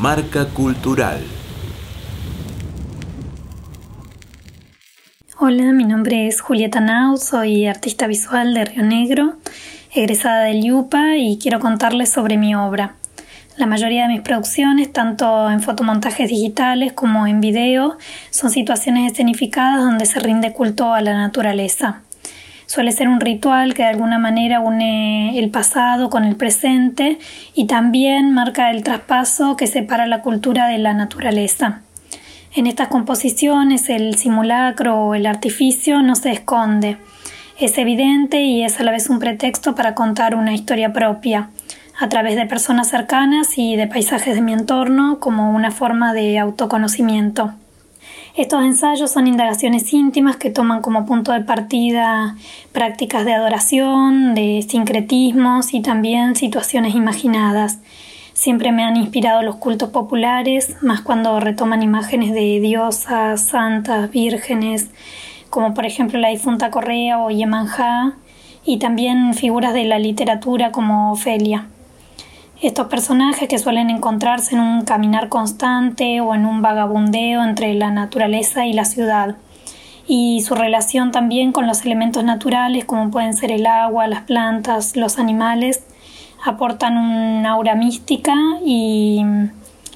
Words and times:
Marca 0.00 0.46
Cultural. 0.46 1.20
Hola, 5.38 5.72
mi 5.72 5.84
nombre 5.84 6.26
es 6.26 6.40
Julieta 6.40 6.80
Nau, 6.80 7.16
soy 7.16 7.66
artista 7.66 8.08
visual 8.08 8.54
de 8.54 8.64
Río 8.64 8.82
Negro, 8.82 9.34
egresada 9.94 10.42
del 10.44 10.64
IUPA 10.64 11.16
y 11.18 11.38
quiero 11.38 11.60
contarles 11.60 12.10
sobre 12.10 12.36
mi 12.36 12.56
obra. 12.56 12.96
La 13.56 13.66
mayoría 13.66 14.02
de 14.02 14.14
mis 14.14 14.22
producciones, 14.22 14.92
tanto 14.92 15.48
en 15.48 15.60
fotomontajes 15.60 16.28
digitales 16.28 16.92
como 16.92 17.28
en 17.28 17.40
video, 17.40 17.96
son 18.30 18.50
situaciones 18.50 19.12
escenificadas 19.12 19.84
donde 19.84 20.06
se 20.06 20.18
rinde 20.18 20.52
culto 20.52 20.92
a 20.92 21.02
la 21.02 21.14
naturaleza. 21.14 22.03
Suele 22.74 22.90
ser 22.90 23.06
un 23.06 23.20
ritual 23.20 23.72
que 23.72 23.84
de 23.84 23.90
alguna 23.90 24.18
manera 24.18 24.58
une 24.58 25.38
el 25.38 25.48
pasado 25.48 26.10
con 26.10 26.24
el 26.24 26.34
presente 26.34 27.20
y 27.54 27.68
también 27.68 28.34
marca 28.34 28.72
el 28.72 28.82
traspaso 28.82 29.54
que 29.54 29.68
separa 29.68 30.08
la 30.08 30.22
cultura 30.22 30.66
de 30.66 30.78
la 30.78 30.92
naturaleza. 30.92 31.82
En 32.52 32.66
estas 32.66 32.88
composiciones 32.88 33.88
el 33.90 34.16
simulacro 34.16 34.96
o 34.96 35.14
el 35.14 35.26
artificio 35.26 36.02
no 36.02 36.16
se 36.16 36.32
esconde. 36.32 36.96
Es 37.60 37.78
evidente 37.78 38.42
y 38.42 38.64
es 38.64 38.80
a 38.80 38.82
la 38.82 38.90
vez 38.90 39.08
un 39.08 39.20
pretexto 39.20 39.76
para 39.76 39.94
contar 39.94 40.34
una 40.34 40.52
historia 40.52 40.92
propia, 40.92 41.50
a 42.00 42.08
través 42.08 42.34
de 42.34 42.46
personas 42.46 42.88
cercanas 42.88 43.56
y 43.56 43.76
de 43.76 43.86
paisajes 43.86 44.34
de 44.34 44.40
mi 44.40 44.52
entorno 44.52 45.20
como 45.20 45.52
una 45.52 45.70
forma 45.70 46.12
de 46.12 46.40
autoconocimiento. 46.40 47.54
Estos 48.36 48.64
ensayos 48.64 49.12
son 49.12 49.28
indagaciones 49.28 49.92
íntimas 49.92 50.36
que 50.36 50.50
toman 50.50 50.82
como 50.82 51.06
punto 51.06 51.30
de 51.30 51.42
partida 51.42 52.34
prácticas 52.72 53.24
de 53.24 53.32
adoración, 53.32 54.34
de 54.34 54.66
sincretismos 54.68 55.72
y 55.72 55.82
también 55.82 56.34
situaciones 56.34 56.96
imaginadas. 56.96 57.78
Siempre 58.32 58.72
me 58.72 58.82
han 58.82 58.96
inspirado 58.96 59.42
los 59.42 59.54
cultos 59.54 59.90
populares, 59.90 60.76
más 60.82 61.00
cuando 61.00 61.38
retoman 61.38 61.84
imágenes 61.84 62.32
de 62.32 62.58
diosas, 62.58 63.40
santas, 63.46 64.10
vírgenes, 64.10 64.90
como 65.48 65.72
por 65.72 65.86
ejemplo 65.86 66.18
la 66.18 66.30
difunta 66.30 66.72
Correa 66.72 67.20
o 67.20 67.30
Yemanjá, 67.30 68.14
y 68.64 68.80
también 68.80 69.34
figuras 69.34 69.74
de 69.74 69.84
la 69.84 70.00
literatura 70.00 70.72
como 70.72 71.12
Ofelia. 71.12 71.68
Estos 72.62 72.86
personajes 72.86 73.48
que 73.48 73.58
suelen 73.58 73.90
encontrarse 73.90 74.54
en 74.54 74.60
un 74.60 74.82
caminar 74.82 75.28
constante 75.28 76.20
o 76.20 76.34
en 76.34 76.46
un 76.46 76.62
vagabundeo 76.62 77.42
entre 77.42 77.74
la 77.74 77.90
naturaleza 77.90 78.64
y 78.64 78.72
la 78.72 78.84
ciudad, 78.84 79.36
y 80.06 80.42
su 80.42 80.54
relación 80.54 81.10
también 81.10 81.52
con 81.52 81.66
los 81.66 81.84
elementos 81.84 82.22
naturales 82.24 82.84
como 82.84 83.10
pueden 83.10 83.34
ser 83.34 83.50
el 83.50 83.66
agua, 83.66 84.06
las 84.06 84.22
plantas, 84.22 84.96
los 84.96 85.18
animales, 85.18 85.84
aportan 86.44 86.96
una 86.96 87.50
aura 87.52 87.74
mística 87.74 88.34
y, 88.64 89.22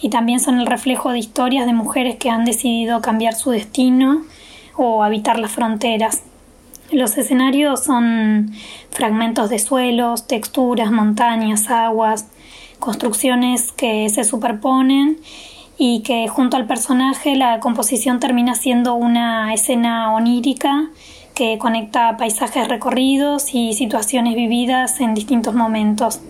y 0.00 0.10
también 0.10 0.40
son 0.40 0.60
el 0.60 0.66
reflejo 0.66 1.10
de 1.10 1.18
historias 1.18 1.66
de 1.66 1.72
mujeres 1.72 2.16
que 2.16 2.30
han 2.30 2.44
decidido 2.44 3.00
cambiar 3.00 3.34
su 3.34 3.50
destino 3.50 4.22
o 4.76 5.02
habitar 5.02 5.38
las 5.38 5.50
fronteras. 5.50 6.22
Los 6.90 7.16
escenarios 7.16 7.84
son 7.84 8.52
fragmentos 8.90 9.50
de 9.50 9.58
suelos, 9.58 10.26
texturas, 10.26 10.92
montañas, 10.92 11.70
aguas, 11.70 12.28
construcciones 12.78 13.72
que 13.72 14.08
se 14.10 14.24
superponen 14.24 15.18
y 15.78 16.02
que 16.02 16.28
junto 16.28 16.56
al 16.56 16.66
personaje 16.66 17.34
la 17.36 17.58
composición 17.60 18.20
termina 18.20 18.54
siendo 18.54 18.94
una 18.94 19.52
escena 19.54 20.12
onírica 20.12 20.90
que 21.34 21.58
conecta 21.58 22.16
paisajes 22.16 22.68
recorridos 22.68 23.54
y 23.54 23.72
situaciones 23.72 24.36
vividas 24.36 25.00
en 25.00 25.14
distintos 25.14 25.54
momentos. 25.54 26.20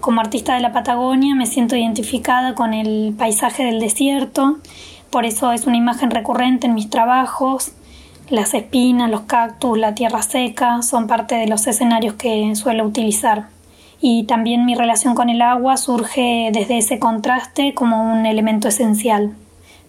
Como 0.00 0.20
artista 0.20 0.54
de 0.54 0.60
la 0.60 0.72
Patagonia 0.72 1.34
me 1.34 1.46
siento 1.46 1.76
identificada 1.76 2.54
con 2.54 2.72
el 2.74 3.14
paisaje 3.18 3.64
del 3.64 3.80
desierto, 3.80 4.58
por 5.10 5.26
eso 5.26 5.52
es 5.52 5.66
una 5.66 5.76
imagen 5.76 6.10
recurrente 6.10 6.66
en 6.66 6.74
mis 6.74 6.90
trabajos. 6.90 7.72
Las 8.30 8.54
espinas, 8.54 9.10
los 9.10 9.22
cactus, 9.22 9.76
la 9.76 9.94
tierra 9.94 10.22
seca 10.22 10.80
son 10.80 11.06
parte 11.06 11.34
de 11.34 11.46
los 11.46 11.66
escenarios 11.66 12.14
que 12.14 12.54
suelo 12.56 12.84
utilizar 12.84 13.48
y 14.00 14.24
también 14.24 14.64
mi 14.64 14.74
relación 14.74 15.14
con 15.14 15.28
el 15.28 15.42
agua 15.42 15.76
surge 15.76 16.48
desde 16.50 16.78
ese 16.78 16.98
contraste 16.98 17.74
como 17.74 18.02
un 18.12 18.24
elemento 18.24 18.68
esencial. 18.68 19.34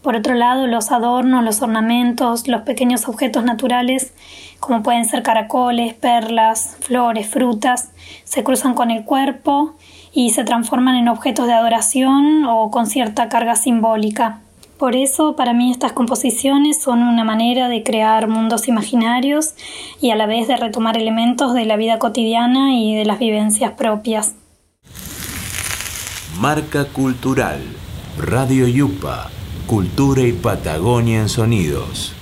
Por 0.02 0.18
otro 0.18 0.34
lado, 0.34 0.68
los 0.68 0.92
adornos, 0.92 1.46
los 1.46 1.62
ornamentos, 1.62 2.50
los 2.50 2.64
pequeños 2.64 3.08
objetos 3.08 3.46
naturales, 3.46 4.14
como 4.60 4.84
pueden 4.84 5.06
ser 5.06 5.24
caracoles, 5.24 5.94
perlas, 5.94 6.76
flores, 6.82 7.28
frutas, 7.28 7.92
se 8.26 8.44
cruzan 8.44 8.74
con 8.74 8.92
el 8.92 9.06
cuerpo 9.06 9.76
y 10.14 10.32
se 10.32 10.44
transforman 10.44 10.96
en 10.96 11.08
objetos 11.08 11.48
de 11.48 11.54
adoración 11.54 12.44
o 12.44 12.70
con 12.70 12.86
cierta 12.88 13.30
carga 13.30 13.56
simbólica. 13.56 14.42
Por 14.78 14.96
eso, 14.96 15.36
para 15.38 15.54
mí 15.54 15.72
estas 15.72 15.94
composiciones 15.94 16.82
son 16.82 17.02
una 17.02 17.24
manera 17.24 17.70
de 17.70 17.84
crear 17.84 18.28
mundos 18.28 18.68
imaginarios 18.68 19.54
y 20.02 20.12
a 20.12 20.16
la 20.16 20.26
vez 20.26 20.50
de 20.50 20.58
retomar 20.58 20.98
elementos 20.98 21.54
de 21.54 21.66
la 21.66 21.78
vida 21.78 21.98
cotidiana 21.98 22.74
y 22.76 22.96
de 22.96 23.06
las 23.06 23.20
vivencias 23.20 23.72
propias. 23.72 24.36
Marca 26.40 26.86
Cultural, 26.86 27.62
Radio 28.18 28.68
Yupa, 28.68 29.30
Cultura 29.66 30.24
y 30.24 30.34
Patagonia 30.34 31.22
en 31.22 31.30
Sonidos. 31.30 32.14